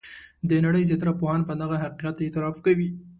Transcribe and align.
د 0.49 0.51
نړۍ 0.65 0.83
زیاتره 0.89 1.13
پوهان 1.19 1.41
په 1.45 1.53
دغه 1.61 1.75
حقیقت 1.83 2.15
اعتراف 2.19 2.55
کوي. 2.65 2.89